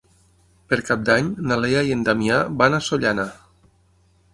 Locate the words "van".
2.65-2.79